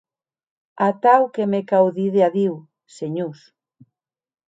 [0.89, 2.53] Atau que me cau díder adiu,
[2.97, 3.41] senhors.